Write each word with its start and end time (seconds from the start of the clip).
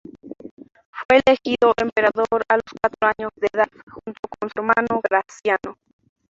Fue 0.89 1.21
elegido 1.23 1.75
emperador 1.77 2.41
a 2.49 2.55
los 2.55 2.63
cuatro 2.81 3.13
años 3.15 3.31
de 3.35 3.49
edad, 3.53 3.69
junto 3.87 4.19
con 4.39 4.49
su 4.49 4.57
hermanastro 4.57 4.99
Graciano. 5.07 5.77